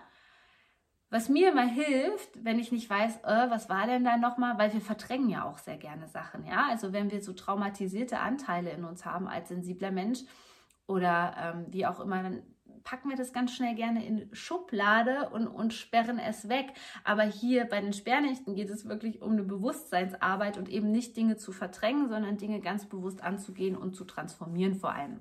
was 1.08 1.28
mir 1.28 1.52
immer 1.52 1.66
hilft, 1.66 2.44
wenn 2.44 2.58
ich 2.58 2.72
nicht 2.72 2.88
weiß, 2.88 3.18
äh, 3.24 3.50
was 3.50 3.68
war 3.68 3.86
denn 3.86 4.04
da 4.04 4.16
nochmal, 4.16 4.56
weil 4.58 4.72
wir 4.72 4.80
verdrängen 4.80 5.28
ja 5.28 5.44
auch 5.44 5.58
sehr 5.58 5.76
gerne 5.76 6.08
Sachen, 6.08 6.46
ja. 6.46 6.68
Also 6.70 6.92
wenn 6.92 7.10
wir 7.10 7.22
so 7.22 7.34
traumatisierte 7.34 8.18
Anteile 8.18 8.70
in 8.70 8.84
uns 8.84 9.04
haben 9.04 9.28
als 9.28 9.48
sensibler 9.48 9.90
Mensch 9.90 10.20
oder 10.86 11.34
ähm, 11.38 11.66
wie 11.68 11.86
auch 11.86 12.00
immer, 12.00 12.22
dann 12.22 12.42
packen 12.84 13.08
wir 13.08 13.16
das 13.16 13.32
ganz 13.32 13.52
schnell 13.52 13.74
gerne 13.74 14.04
in 14.06 14.28
Schublade 14.34 15.30
und, 15.30 15.46
und 15.46 15.72
sperren 15.72 16.18
es 16.18 16.48
weg. 16.48 16.72
Aber 17.04 17.22
hier 17.22 17.64
bei 17.64 17.80
den 17.80 17.92
Sperrnächten 17.92 18.54
geht 18.54 18.70
es 18.70 18.88
wirklich 18.88 19.22
um 19.22 19.32
eine 19.32 19.42
Bewusstseinsarbeit 19.42 20.58
und 20.58 20.68
eben 20.68 20.90
nicht 20.90 21.16
Dinge 21.16 21.36
zu 21.36 21.52
verdrängen, 21.52 22.08
sondern 22.08 22.38
Dinge 22.38 22.60
ganz 22.60 22.86
bewusst 22.86 23.22
anzugehen 23.22 23.76
und 23.76 23.94
zu 23.94 24.04
transformieren 24.04 24.74
vor 24.74 24.92
allem 24.92 25.20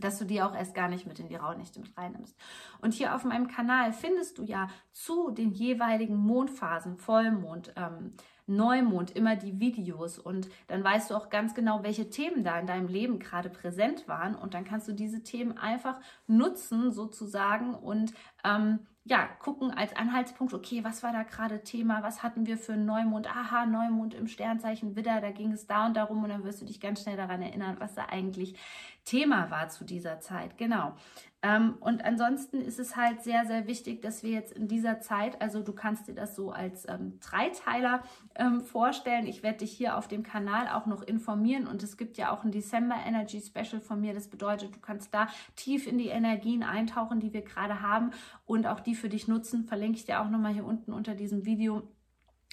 dass 0.00 0.18
du 0.18 0.24
die 0.24 0.42
auch 0.42 0.54
erst 0.54 0.74
gar 0.74 0.88
nicht 0.88 1.06
mit 1.06 1.18
in 1.18 1.28
die 1.28 1.34
Rauhnächte 1.34 1.80
mit 1.80 1.96
reinnimmst. 1.96 2.36
Und 2.80 2.94
hier 2.94 3.14
auf 3.14 3.24
meinem 3.24 3.48
Kanal 3.48 3.92
findest 3.92 4.38
du 4.38 4.44
ja 4.44 4.68
zu 4.92 5.30
den 5.30 5.52
jeweiligen 5.52 6.16
Mondphasen, 6.16 6.96
Vollmond, 6.96 7.72
ähm, 7.76 8.14
Neumond 8.48 9.10
immer 9.10 9.36
die 9.36 9.60
Videos 9.60 10.18
und 10.18 10.48
dann 10.66 10.82
weißt 10.82 11.10
du 11.10 11.14
auch 11.14 11.28
ganz 11.28 11.54
genau, 11.54 11.82
welche 11.82 12.10
Themen 12.10 12.44
da 12.44 12.58
in 12.58 12.66
deinem 12.66 12.88
Leben 12.88 13.18
gerade 13.18 13.50
präsent 13.50 14.08
waren 14.08 14.34
und 14.34 14.54
dann 14.54 14.64
kannst 14.64 14.88
du 14.88 14.92
diese 14.92 15.22
Themen 15.22 15.56
einfach 15.58 16.00
nutzen 16.26 16.92
sozusagen 16.92 17.74
und 17.74 18.12
ähm, 18.44 18.80
ja, 19.04 19.26
gucken 19.38 19.70
als 19.70 19.96
Anhaltspunkt, 19.96 20.52
okay, 20.52 20.84
was 20.84 21.02
war 21.02 21.12
da 21.12 21.22
gerade 21.22 21.62
Thema, 21.62 22.02
was 22.02 22.22
hatten 22.22 22.46
wir 22.46 22.58
für 22.58 22.74
einen 22.74 22.84
Neumond, 22.84 23.26
aha, 23.26 23.64
Neumond 23.64 24.12
im 24.14 24.28
Sternzeichen 24.28 24.96
Widder, 24.96 25.22
da 25.22 25.30
ging 25.30 25.52
es 25.52 25.66
da 25.66 25.86
und 25.86 25.96
darum 25.96 26.22
und 26.22 26.28
dann 26.28 26.44
wirst 26.44 26.60
du 26.60 26.66
dich 26.66 26.78
ganz 26.78 27.02
schnell 27.02 27.16
daran 27.16 27.40
erinnern, 27.40 27.76
was 27.78 27.94
da 27.94 28.06
eigentlich 28.10 28.54
Thema 29.04 29.50
war 29.50 29.70
zu 29.70 29.84
dieser 29.84 30.20
Zeit. 30.20 30.58
Genau. 30.58 30.94
Ähm, 31.40 31.76
und 31.78 32.04
ansonsten 32.04 32.60
ist 32.60 32.80
es 32.80 32.96
halt 32.96 33.22
sehr, 33.22 33.46
sehr 33.46 33.68
wichtig, 33.68 34.02
dass 34.02 34.24
wir 34.24 34.30
jetzt 34.30 34.52
in 34.52 34.66
dieser 34.66 35.00
Zeit, 35.00 35.40
also 35.40 35.62
du 35.62 35.72
kannst 35.72 36.08
dir 36.08 36.14
das 36.14 36.34
so 36.34 36.50
als 36.50 36.88
ähm, 36.88 37.20
Dreiteiler 37.20 38.02
ähm, 38.34 38.60
vorstellen. 38.60 39.26
Ich 39.26 39.44
werde 39.44 39.58
dich 39.58 39.70
hier 39.70 39.96
auf 39.96 40.08
dem 40.08 40.24
Kanal 40.24 40.66
auch 40.68 40.86
noch 40.86 41.02
informieren 41.02 41.68
und 41.68 41.82
es 41.84 41.96
gibt 41.96 42.16
ja 42.18 42.32
auch 42.32 42.42
ein 42.42 42.50
December 42.50 42.96
Energy 43.06 43.40
Special 43.40 43.80
von 43.80 44.00
mir. 44.00 44.14
Das 44.14 44.26
bedeutet, 44.26 44.74
du 44.74 44.80
kannst 44.80 45.14
da 45.14 45.28
tief 45.54 45.86
in 45.86 45.98
die 45.98 46.08
Energien 46.08 46.64
eintauchen, 46.64 47.20
die 47.20 47.32
wir 47.32 47.42
gerade 47.42 47.82
haben 47.82 48.10
und 48.44 48.66
auch 48.66 48.80
die 48.80 48.96
für 48.96 49.08
dich 49.08 49.28
nutzen. 49.28 49.64
Verlinke 49.64 49.98
ich 49.98 50.06
dir 50.06 50.20
auch 50.20 50.30
nochmal 50.30 50.54
hier 50.54 50.66
unten 50.66 50.92
unter 50.92 51.14
diesem 51.14 51.44
Video. 51.44 51.82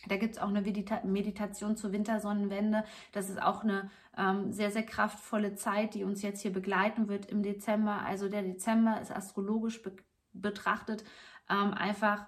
Da 0.07 0.17
gibt 0.17 0.35
es 0.35 0.41
auch 0.41 0.50
eine 0.50 0.62
Medita 0.62 1.01
Meditation 1.03 1.75
zur 1.75 1.91
Wintersonnenwende. 1.91 2.83
Das 3.12 3.29
ist 3.29 3.41
auch 3.41 3.63
eine 3.63 3.89
ähm, 4.17 4.51
sehr, 4.51 4.71
sehr 4.71 4.83
kraftvolle 4.83 5.55
Zeit, 5.55 5.93
die 5.93 6.03
uns 6.03 6.21
jetzt 6.21 6.41
hier 6.41 6.53
begleiten 6.53 7.07
wird 7.07 7.25
im 7.25 7.43
Dezember. 7.43 8.01
Also 8.05 8.29
der 8.29 8.43
Dezember 8.43 9.00
ist 9.01 9.12
astrologisch 9.12 9.81
be 9.81 9.95
betrachtet 10.38 11.05
ähm, 11.50 11.74
einfach, 11.74 12.25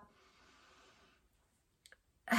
äh, 2.27 2.35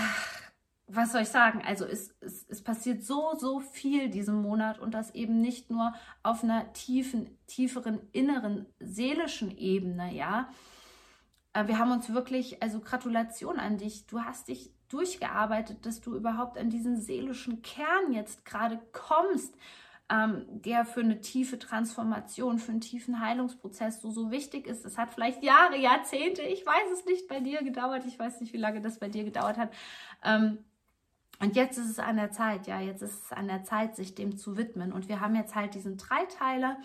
was 0.86 1.12
soll 1.12 1.22
ich 1.22 1.28
sagen? 1.28 1.62
Also 1.64 1.84
es, 1.84 2.14
es, 2.20 2.46
es 2.48 2.62
passiert 2.62 3.02
so, 3.02 3.34
so 3.36 3.60
viel 3.60 4.08
diesen 4.08 4.40
Monat 4.40 4.78
und 4.78 4.92
das 4.92 5.14
eben 5.14 5.40
nicht 5.40 5.70
nur 5.70 5.92
auf 6.22 6.42
einer 6.42 6.72
tiefen, 6.72 7.38
tieferen, 7.46 8.00
inneren, 8.12 8.66
seelischen 8.80 9.56
Ebene, 9.56 10.14
ja. 10.14 10.48
Äh, 11.52 11.66
wir 11.66 11.78
haben 11.78 11.92
uns 11.92 12.12
wirklich, 12.12 12.62
also 12.62 12.80
Gratulation 12.80 13.58
an 13.58 13.76
dich. 13.76 14.06
Du 14.06 14.20
hast 14.20 14.48
dich 14.48 14.72
durchgearbeitet, 14.88 15.84
dass 15.86 16.00
du 16.00 16.14
überhaupt 16.14 16.58
an 16.58 16.70
diesen 16.70 17.00
seelischen 17.00 17.62
Kern 17.62 18.12
jetzt 18.12 18.44
gerade 18.44 18.80
kommst. 18.92 19.54
ähm, 20.10 20.46
der 20.48 20.84
für 20.86 21.00
eine 21.00 21.20
tiefe 21.20 21.58
Transformation, 21.58 22.58
für 22.58 22.72
einen 22.72 22.80
tiefen 22.80 23.20
Heilungsprozess 23.20 24.00
so, 24.00 24.10
so 24.10 24.30
wichtig 24.30 24.66
ist. 24.66 24.84
Es 24.84 24.96
hat 24.96 25.10
vielleicht 25.10 25.42
Jahre, 25.42 25.76
Jahrzehnte, 25.76 26.42
ich 26.42 26.64
weiß 26.64 26.92
es 26.94 27.04
nicht, 27.04 27.28
bei 27.28 27.40
dir 27.40 27.62
gedauert. 27.62 28.04
Ich 28.06 28.18
weiß 28.18 28.40
nicht, 28.40 28.52
wie 28.52 28.58
lange 28.58 28.80
das 28.80 28.98
bei 28.98 29.08
dir 29.08 29.24
gedauert 29.24 29.58
hat. 29.58 29.70
Ähm, 30.24 30.64
und 31.40 31.56
jetzt 31.56 31.78
ist 31.78 31.90
es 31.90 31.98
an 31.98 32.16
der 32.16 32.32
Zeit, 32.32 32.66
ja, 32.66 32.80
jetzt 32.80 33.02
ist 33.02 33.24
es 33.24 33.32
an 33.32 33.46
der 33.46 33.64
Zeit, 33.64 33.94
sich 33.96 34.14
dem 34.14 34.36
zu 34.36 34.56
widmen. 34.56 34.92
Und 34.92 35.08
wir 35.08 35.20
haben 35.20 35.36
jetzt 35.36 35.54
halt 35.54 35.74
diesen 35.74 35.96
Dreiteiler 35.96 36.78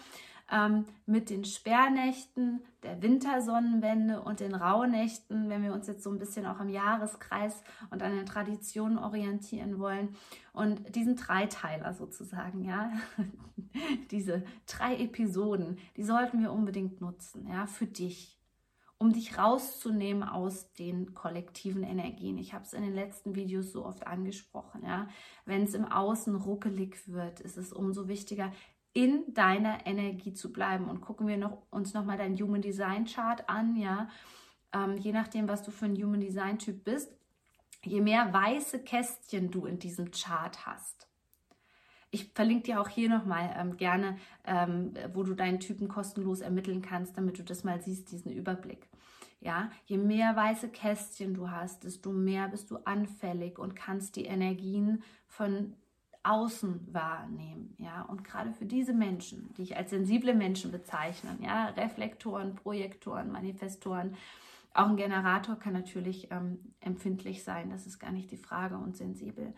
ähm, 0.54 0.86
mit 1.08 1.32
den 1.32 1.44
Sperrnächten, 1.44 2.62
der 2.84 3.02
Wintersonnenwende 3.02 4.22
und 4.22 4.40
den 4.40 4.54
Rauhnächten, 4.54 5.50
wenn 5.50 5.64
wir 5.64 5.74
uns 5.74 5.88
jetzt 5.88 6.04
so 6.04 6.12
ein 6.12 6.20
bisschen 6.20 6.46
auch 6.46 6.60
am 6.60 6.70
Jahreskreis 6.70 7.64
und 7.90 8.04
an 8.04 8.16
den 8.16 8.28
Traditionen 8.28 9.00
orientieren 9.00 9.80
wollen. 9.80 10.16
Und 10.54 10.96
diesen 10.96 11.16
Dreiteiler 11.16 11.94
sozusagen, 11.94 12.64
ja, 12.64 12.92
diese 14.12 14.44
drei 14.68 14.98
Episoden, 14.98 15.80
die 15.98 16.04
sollten 16.04 16.40
wir 16.40 16.52
unbedingt 16.52 17.02
nutzen, 17.02 17.48
ja, 17.48 17.66
für 17.66 17.88
dich 17.88 18.40
um 19.04 19.12
dich 19.12 19.38
rauszunehmen 19.38 20.24
aus 20.24 20.72
den 20.76 21.14
kollektiven 21.14 21.84
Energien. 21.84 22.38
Ich 22.38 22.54
habe 22.54 22.64
es 22.64 22.72
in 22.72 22.84
den 22.84 22.94
letzten 22.94 23.36
Videos 23.36 23.74
so 23.74 23.86
oft 23.86 24.08
angesprochen. 24.08 24.82
Ja? 24.86 25.10
Wenn 25.44 25.64
es 25.64 25.74
im 25.74 25.84
Außen 25.84 26.34
ruckelig 26.36 26.96
wird, 27.08 27.42
ist 27.42 27.58
es 27.58 27.74
umso 27.74 28.08
wichtiger, 28.08 28.54
in 28.94 29.34
deiner 29.34 29.86
Energie 29.86 30.34
zu 30.34 30.54
bleiben. 30.54 30.88
Und 30.88 31.02
gucken 31.02 31.28
wir 31.28 31.38
noch, 31.38 31.64
uns 31.72 31.94
nochmal 31.94 32.18
dein 32.18 32.38
Human 32.40 32.62
Design 32.62 33.06
Chart 33.06 33.48
an. 33.50 33.76
Ja? 33.76 34.10
Ähm, 34.72 34.98
je 34.98 35.12
nachdem, 35.12 35.48
was 35.48 35.64
du 35.64 35.72
für 35.72 35.86
ein 35.86 35.96
Human 35.96 36.22
Design 36.22 36.60
Typ 36.60 36.84
bist, 36.84 37.12
je 37.84 38.02
mehr 38.02 38.32
weiße 38.32 38.84
Kästchen 38.84 39.52
du 39.52 39.66
in 39.66 39.80
diesem 39.80 40.12
Chart 40.12 40.66
hast, 40.66 41.08
ich 42.14 42.32
verlinke 42.36 42.66
dir 42.66 42.80
auch 42.80 42.90
hier 42.90 43.10
nochmal 43.10 43.56
ähm, 43.58 43.76
gerne, 43.76 44.18
ähm, 44.46 44.94
wo 45.14 45.24
du 45.24 45.34
deinen 45.34 45.60
Typen 45.60 45.88
kostenlos 45.88 46.42
ermitteln 46.42 46.84
kannst, 46.84 47.18
damit 47.18 47.40
du 47.40 47.44
das 47.44 47.64
mal 47.64 47.82
siehst, 47.82 48.12
diesen 48.12 48.32
Überblick. 48.32 48.88
Ja, 49.42 49.72
je 49.86 49.98
mehr 49.98 50.36
weiße 50.36 50.70
Kästchen 50.70 51.34
du 51.34 51.50
hast, 51.50 51.84
desto 51.84 52.12
mehr 52.12 52.48
bist 52.50 52.70
du 52.70 52.78
anfällig 52.86 53.58
und 53.58 53.76
kannst 53.76 54.16
die 54.16 54.26
Energien 54.26 55.04
von 55.28 55.74
außen 56.24 56.94
wahrnehmen, 56.94 57.76
ja, 57.78 58.04
und 58.04 58.24
gerade 58.24 58.54
für 58.54 58.66
diese 58.66 58.94
Menschen, 58.94 59.54
die 59.58 59.64
ich 59.64 59.78
als 59.78 59.90
sensible 59.90 60.34
Menschen 60.34 60.72
bezeichne, 60.72 61.38
ja, 61.42 61.68
Reflektoren, 61.70 62.56
Projektoren, 62.56 63.32
Manifestoren, 63.32 64.16
auch 64.74 64.88
ein 64.88 64.98
Generator 64.98 65.56
kann 65.56 65.74
natürlich 65.74 66.32
ähm, 66.32 66.74
empfindlich 66.80 67.44
sein, 67.44 67.70
das 67.70 67.86
ist 67.86 68.00
gar 68.00 68.12
nicht 68.12 68.32
die 68.32 68.38
Frage 68.38 68.78
und 68.78 68.98
sensibel. 68.98 69.54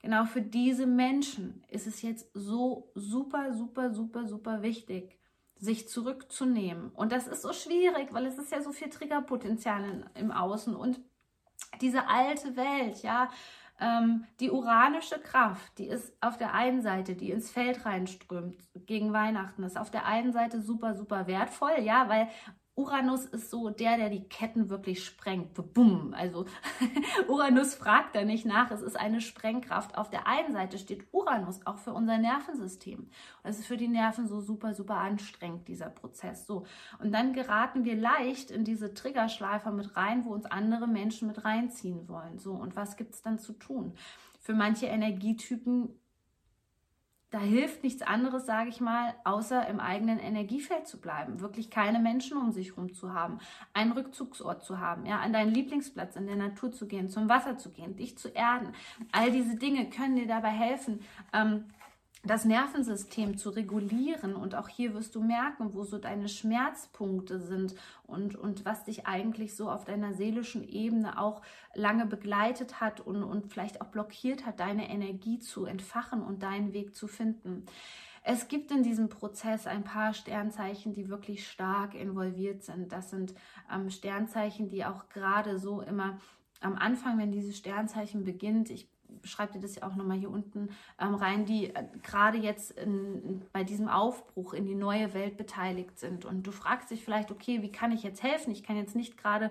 Genau 0.00 0.24
für 0.24 0.42
diese 0.42 0.86
Menschen 0.86 1.62
ist 1.68 1.86
es 1.86 2.02
jetzt 2.02 2.30
so 2.34 2.90
super, 2.94 3.52
super, 3.52 3.92
super, 3.92 4.26
super 4.26 4.62
wichtig, 4.62 5.18
sich 5.56 5.88
zurückzunehmen. 5.88 6.90
Und 6.90 7.12
das 7.12 7.26
ist 7.26 7.42
so 7.42 7.52
schwierig, 7.52 8.12
weil 8.12 8.26
es 8.26 8.38
ist 8.38 8.52
ja 8.52 8.62
so 8.62 8.72
viel 8.72 8.90
Triggerpotenzial 8.90 10.10
im 10.14 10.30
Außen 10.30 10.74
und 10.74 11.00
diese 11.80 12.06
alte 12.08 12.56
Welt, 12.56 13.02
ja, 13.02 13.30
ähm, 13.80 14.24
die 14.40 14.50
uranische 14.50 15.18
Kraft, 15.18 15.78
die 15.78 15.86
ist 15.86 16.16
auf 16.20 16.36
der 16.36 16.54
einen 16.54 16.82
Seite, 16.82 17.14
die 17.14 17.30
ins 17.30 17.50
Feld 17.50 17.84
reinströmt 17.84 18.56
gegen 18.86 19.12
Weihnachten, 19.12 19.62
ist 19.64 19.78
auf 19.78 19.90
der 19.90 20.06
einen 20.06 20.32
Seite 20.32 20.60
super, 20.60 20.94
super 20.94 21.26
wertvoll, 21.26 21.80
ja, 21.80 22.08
weil 22.08 22.28
Uranus 22.76 23.24
ist 23.26 23.50
so 23.50 23.70
der, 23.70 23.96
der 23.96 24.10
die 24.10 24.24
Ketten 24.28 24.68
wirklich 24.68 25.04
sprengt. 25.04 25.54
Bumm. 25.74 26.12
Also 26.12 26.46
Uranus 27.28 27.74
fragt 27.74 28.16
da 28.16 28.24
nicht 28.24 28.46
nach. 28.46 28.72
Es 28.72 28.82
ist 28.82 28.98
eine 28.98 29.20
Sprengkraft. 29.20 29.96
Auf 29.96 30.10
der 30.10 30.26
einen 30.26 30.52
Seite 30.52 30.78
steht 30.78 31.06
Uranus 31.12 31.60
auch 31.66 31.78
für 31.78 31.92
unser 31.92 32.18
Nervensystem. 32.18 33.08
es 33.44 33.60
ist 33.60 33.66
für 33.66 33.76
die 33.76 33.86
Nerven 33.86 34.26
so 34.26 34.40
super, 34.40 34.74
super 34.74 34.96
anstrengend, 34.96 35.68
dieser 35.68 35.88
Prozess. 35.88 36.46
So. 36.46 36.66
Und 36.98 37.12
dann 37.12 37.32
geraten 37.32 37.84
wir 37.84 37.94
leicht 37.94 38.50
in 38.50 38.64
diese 38.64 38.92
Triggerschleifer 38.92 39.70
mit 39.70 39.96
rein, 39.96 40.24
wo 40.24 40.30
uns 40.30 40.46
andere 40.46 40.88
Menschen 40.88 41.28
mit 41.28 41.44
reinziehen 41.44 42.08
wollen. 42.08 42.38
So. 42.38 42.54
Und 42.54 42.74
was 42.74 42.96
gibt 42.96 43.14
es 43.14 43.22
dann 43.22 43.38
zu 43.38 43.52
tun? 43.52 43.94
Für 44.40 44.52
manche 44.52 44.86
Energietypen 44.86 45.90
da 47.34 47.40
hilft 47.40 47.82
nichts 47.82 48.00
anderes, 48.02 48.46
sage 48.46 48.68
ich 48.68 48.80
mal, 48.80 49.12
außer 49.24 49.66
im 49.66 49.80
eigenen 49.80 50.20
Energiefeld 50.20 50.86
zu 50.86 51.00
bleiben, 51.00 51.40
wirklich 51.40 51.68
keine 51.68 51.98
Menschen 51.98 52.36
um 52.36 52.52
sich 52.52 52.68
herum 52.68 52.94
zu 52.94 53.12
haben, 53.12 53.38
einen 53.72 53.90
Rückzugsort 53.90 54.62
zu 54.62 54.78
haben, 54.78 55.04
ja, 55.04 55.18
an 55.18 55.32
deinen 55.32 55.52
Lieblingsplatz 55.52 56.14
in 56.14 56.28
der 56.28 56.36
Natur 56.36 56.70
zu 56.70 56.86
gehen, 56.86 57.08
zum 57.08 57.28
Wasser 57.28 57.58
zu 57.58 57.72
gehen, 57.72 57.96
dich 57.96 58.16
zu 58.16 58.28
erden. 58.28 58.68
All 59.10 59.32
diese 59.32 59.56
Dinge 59.56 59.90
können 59.90 60.14
dir 60.14 60.28
dabei 60.28 60.50
helfen, 60.50 61.00
ähm, 61.32 61.64
das 62.24 62.44
Nervensystem 62.44 63.36
zu 63.36 63.50
regulieren. 63.50 64.34
Und 64.34 64.54
auch 64.54 64.68
hier 64.68 64.94
wirst 64.94 65.14
du 65.14 65.22
merken, 65.22 65.74
wo 65.74 65.84
so 65.84 65.98
deine 65.98 66.28
Schmerzpunkte 66.28 67.38
sind 67.38 67.74
und, 68.06 68.34
und 68.36 68.64
was 68.64 68.84
dich 68.84 69.06
eigentlich 69.06 69.54
so 69.54 69.70
auf 69.70 69.84
deiner 69.84 70.14
seelischen 70.14 70.66
Ebene 70.66 71.18
auch 71.20 71.42
lange 71.74 72.06
begleitet 72.06 72.80
hat 72.80 73.00
und, 73.00 73.22
und 73.22 73.52
vielleicht 73.52 73.80
auch 73.80 73.88
blockiert 73.88 74.46
hat, 74.46 74.60
deine 74.60 74.88
Energie 74.88 75.38
zu 75.38 75.66
entfachen 75.66 76.22
und 76.22 76.42
deinen 76.42 76.72
Weg 76.72 76.94
zu 76.96 77.06
finden. 77.06 77.66
Es 78.26 78.48
gibt 78.48 78.70
in 78.70 78.82
diesem 78.82 79.10
Prozess 79.10 79.66
ein 79.66 79.84
paar 79.84 80.14
Sternzeichen, 80.14 80.94
die 80.94 81.10
wirklich 81.10 81.46
stark 81.46 81.94
involviert 81.94 82.62
sind. 82.62 82.90
Das 82.90 83.10
sind 83.10 83.34
ähm, 83.70 83.90
Sternzeichen, 83.90 84.70
die 84.70 84.86
auch 84.86 85.10
gerade 85.10 85.58
so 85.58 85.82
immer 85.82 86.18
am 86.62 86.76
Anfang, 86.76 87.18
wenn 87.18 87.30
dieses 87.30 87.58
Sternzeichen 87.58 88.24
beginnt, 88.24 88.70
ich 88.70 88.88
schreibe 89.22 89.52
dir 89.54 89.60
das 89.60 89.76
ja 89.76 89.84
auch 89.84 89.94
nochmal 89.94 90.18
hier 90.18 90.30
unten 90.30 90.70
ähm, 90.98 91.14
rein, 91.14 91.46
die 91.46 91.74
äh, 91.74 91.84
gerade 92.02 92.38
jetzt 92.38 92.72
in, 92.72 93.42
bei 93.52 93.64
diesem 93.64 93.88
Aufbruch 93.88 94.52
in 94.54 94.66
die 94.66 94.74
neue 94.74 95.14
Welt 95.14 95.36
beteiligt 95.36 95.98
sind. 95.98 96.24
Und 96.24 96.46
du 96.46 96.52
fragst 96.52 96.90
dich 96.90 97.04
vielleicht, 97.04 97.30
okay, 97.30 97.62
wie 97.62 97.72
kann 97.72 97.92
ich 97.92 98.02
jetzt 98.02 98.22
helfen? 98.22 98.50
Ich 98.50 98.62
kann 98.62 98.76
jetzt 98.76 98.96
nicht 98.96 99.16
gerade 99.16 99.50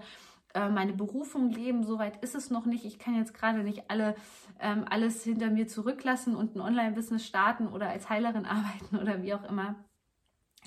äh, 0.54 0.70
meine 0.70 0.94
Berufung 0.94 1.50
leben, 1.50 1.84
soweit 1.84 2.24
ist 2.24 2.36
es 2.36 2.50
noch 2.50 2.66
nicht. 2.66 2.86
Ich 2.86 3.00
kann 3.00 3.16
jetzt 3.16 3.34
gerade 3.34 3.64
nicht 3.64 3.90
alle, 3.90 4.16
ähm, 4.60 4.86
alles 4.90 5.24
hinter 5.24 5.50
mir 5.50 5.68
zurücklassen 5.68 6.36
und 6.36 6.56
ein 6.56 6.62
Online-Business 6.62 7.26
starten 7.26 7.68
oder 7.68 7.90
als 7.90 8.10
Heilerin 8.10 8.46
arbeiten 8.48 8.98
oder 8.98 9.24
wie 9.24 9.34
auch 9.34 9.44
immer. 9.44 9.76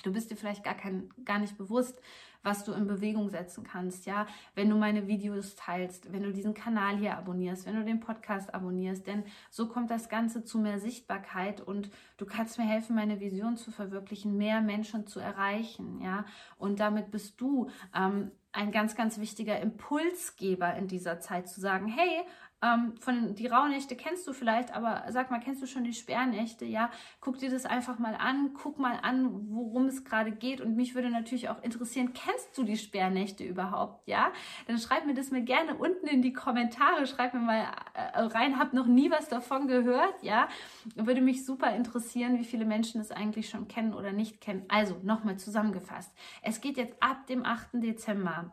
Du 0.03 0.11
bist 0.11 0.31
dir 0.31 0.37
vielleicht 0.37 0.63
gar, 0.63 0.75
kein, 0.75 1.09
gar 1.25 1.39
nicht 1.39 1.57
bewusst, 1.57 2.01
was 2.43 2.63
du 2.63 2.71
in 2.71 2.87
Bewegung 2.87 3.29
setzen 3.29 3.63
kannst, 3.63 4.05
ja, 4.05 4.25
wenn 4.55 4.69
du 4.69 4.77
meine 4.77 5.07
Videos 5.07 5.55
teilst, 5.55 6.13
wenn 6.13 6.23
du 6.23 6.31
diesen 6.31 6.53
Kanal 6.53 6.97
hier 6.97 7.17
abonnierst, 7.17 7.65
wenn 7.65 7.75
du 7.75 7.83
den 7.83 7.99
Podcast 7.99 8.53
abonnierst, 8.53 9.05
denn 9.05 9.23
so 9.49 9.67
kommt 9.67 9.91
das 9.91 10.07
Ganze 10.07 10.43
zu 10.43 10.59
mehr 10.59 10.79
Sichtbarkeit 10.79 11.59
und 11.59 11.89
du 12.17 12.25
kannst 12.25 12.57
mir 12.57 12.65
helfen, 12.65 12.95
meine 12.95 13.19
Vision 13.19 13.57
zu 13.57 13.71
verwirklichen, 13.71 14.37
mehr 14.37 14.61
Menschen 14.61 15.07
zu 15.07 15.19
erreichen, 15.19 15.99
ja, 16.01 16.25
und 16.57 16.79
damit 16.79 17.11
bist 17.11 17.41
du 17.41 17.69
ähm, 17.93 18.31
ein 18.53 18.71
ganz, 18.71 18.95
ganz 18.95 19.19
wichtiger 19.19 19.59
Impulsgeber 19.59 20.73
in 20.75 20.87
dieser 20.87 21.19
Zeit 21.19 21.47
zu 21.47 21.59
sagen, 21.61 21.87
hey, 21.87 22.23
ähm, 22.63 22.95
von 22.99 23.35
die 23.35 23.45
Rauhnächte 23.45 23.95
kennst 23.95 24.25
du 24.27 24.33
vielleicht, 24.33 24.75
aber 24.75 25.03
sag 25.09 25.29
mal, 25.29 25.39
kennst 25.39 25.61
du 25.61 25.67
schon 25.67 25.83
die 25.83 25.93
Sperrnächte? 25.93 26.65
Ja, 26.65 26.89
guck 27.21 27.37
dir 27.37 27.51
das 27.51 27.65
einfach 27.65 27.99
mal 27.99 28.15
an, 28.15 28.53
guck 28.55 28.79
mal 28.79 28.97
an, 29.03 29.51
worum 29.51 29.85
es 29.85 30.03
gerade 30.03 30.31
geht. 30.31 30.59
Und 30.59 30.75
mich 30.75 30.95
würde 30.95 31.11
natürlich 31.11 31.49
auch 31.49 31.61
interessieren, 31.61 32.13
kennst 32.13 32.57
du 32.57 32.63
die 32.63 32.77
Sperrnächte 32.77 33.43
überhaupt? 33.43 34.07
Ja, 34.07 34.31
dann 34.65 34.79
schreib 34.79 35.05
mir 35.05 35.13
das 35.13 35.29
mir 35.29 35.43
gerne 35.43 35.75
unten 35.75 36.07
in 36.07 36.23
die 36.23 36.33
Kommentare. 36.33 37.05
Schreib 37.05 37.35
mir 37.35 37.41
mal 37.41 37.67
äh, 37.93 38.21
rein, 38.21 38.57
hab 38.57 38.73
noch 38.73 38.87
nie 38.87 39.11
was 39.11 39.29
davon 39.29 39.67
gehört. 39.67 40.23
Ja, 40.23 40.47
würde 40.95 41.21
mich 41.21 41.45
super 41.45 41.75
interessieren, 41.75 42.39
wie 42.39 42.45
viele 42.45 42.65
Menschen 42.65 42.99
es 43.01 43.11
eigentlich 43.11 43.49
schon 43.49 43.67
kennen 43.67 43.93
oder 43.93 44.13
nicht 44.13 44.41
kennen. 44.41 44.65
Also 44.67 44.97
nochmal 45.03 45.37
zusammengefasst: 45.37 46.11
Es 46.41 46.59
geht 46.59 46.77
jetzt 46.77 46.95
ab 47.03 47.27
dem 47.27 47.45
8. 47.45 47.73
Dezember 47.73 48.51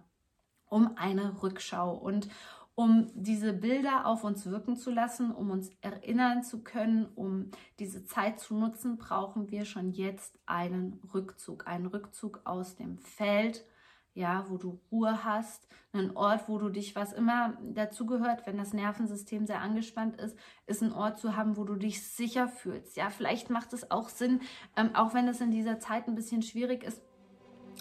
um 0.67 0.97
eine 0.97 1.43
Rückschau 1.43 1.95
und 1.95 2.29
um 2.75 3.11
diese 3.15 3.53
Bilder 3.53 4.07
auf 4.07 4.25
uns 4.25 4.47
wirken 4.47 4.77
zu 4.77 4.91
lassen, 4.91 5.31
um 5.31 5.51
uns 5.51 5.71
erinnern 5.81 6.43
zu 6.43 6.63
können, 6.65 7.07
um 7.15 7.51
diese 7.79 8.05
Zeit 8.05 8.41
zu 8.41 8.55
nutzen, 8.55 8.97
brauchen 8.97 9.51
wir 9.51 9.65
schon 9.65 9.93
jetzt 9.93 10.39
einen 10.47 11.01
Rückzug, 11.15 11.67
einen 11.69 11.87
Rückzug 11.87 12.41
aus 12.45 12.75
dem 12.75 12.99
Feld, 12.99 13.65
ja, 14.15 14.47
wo 14.49 14.59
du 14.59 14.81
Ruhe 14.91 15.25
hast, 15.25 15.69
einen 15.93 16.17
Ort, 16.17 16.49
wo 16.49 16.59
du 16.59 16.69
dich, 16.69 16.95
was 16.95 17.13
immer 17.13 17.57
dazugehört, 17.63 18.47
wenn 18.47 18.57
das 18.57 18.73
Nervensystem 18.73 19.47
sehr 19.47 19.61
angespannt 19.61 20.17
ist, 20.21 20.37
ist 20.67 20.83
ein 20.83 20.93
Ort 20.93 21.19
zu 21.19 21.37
haben, 21.37 21.57
wo 21.57 21.65
du 21.65 21.75
dich 21.75 22.07
sicher 22.07 22.49
fühlst. 22.49 22.97
Ja, 22.97 23.11
vielleicht 23.11 23.51
macht 23.51 23.73
es 23.73 23.91
auch 23.91 24.09
Sinn, 24.09 24.41
ähm, 24.77 24.95
auch 24.95 25.15
wenn 25.15 25.29
es 25.29 25.41
in 25.41 25.51
dieser 25.51 25.79
Zeit 25.81 26.09
ein 26.09 26.15
bisschen 26.15 26.43
schwierig 26.43 26.85
ist, 26.85 27.03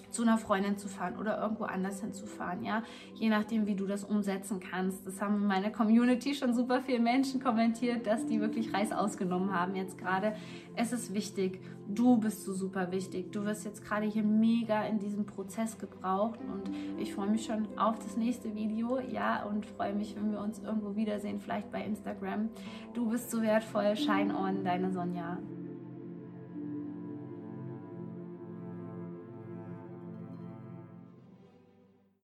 zu 0.09 0.21
einer 0.21 0.37
Freundin 0.37 0.77
zu 0.77 0.87
fahren 0.87 1.17
oder 1.17 1.41
irgendwo 1.41 1.63
anders 1.63 2.01
hinzufahren, 2.01 2.63
ja, 2.63 2.83
je 3.15 3.29
nachdem, 3.29 3.65
wie 3.65 3.75
du 3.75 3.87
das 3.87 4.03
umsetzen 4.03 4.59
kannst. 4.59 5.05
Das 5.07 5.21
haben 5.21 5.35
in 5.35 5.47
meiner 5.47 5.71
Community 5.71 6.35
schon 6.35 6.53
super 6.53 6.81
viele 6.81 6.99
Menschen 6.99 7.41
kommentiert, 7.41 8.05
dass 8.05 8.25
die 8.25 8.39
wirklich 8.39 8.73
Reis 8.73 8.91
ausgenommen 8.91 9.53
haben 9.53 9.75
jetzt 9.75 9.97
gerade. 9.97 10.35
Es 10.75 10.93
ist 10.93 11.13
wichtig, 11.13 11.61
du 11.87 12.17
bist 12.17 12.43
so 12.43 12.53
super 12.53 12.91
wichtig. 12.91 13.31
Du 13.31 13.43
wirst 13.45 13.65
jetzt 13.65 13.83
gerade 13.83 14.05
hier 14.05 14.23
mega 14.23 14.83
in 14.83 14.99
diesem 14.99 15.25
Prozess 15.25 15.77
gebraucht 15.77 16.39
und 16.41 16.71
ich 16.99 17.13
freue 17.13 17.29
mich 17.29 17.45
schon 17.45 17.67
auf 17.77 17.97
das 17.99 18.17
nächste 18.17 18.55
Video, 18.55 18.99
ja, 18.99 19.43
und 19.43 19.65
freue 19.65 19.93
mich, 19.93 20.15
wenn 20.15 20.31
wir 20.31 20.39
uns 20.39 20.59
irgendwo 20.59 20.95
wiedersehen, 20.95 21.39
vielleicht 21.39 21.71
bei 21.71 21.83
Instagram. 21.83 22.49
Du 22.93 23.09
bist 23.09 23.31
so 23.31 23.41
wertvoll, 23.41 23.95
shine 23.95 24.35
on, 24.37 24.63
deine 24.63 24.91
Sonja. 24.91 25.39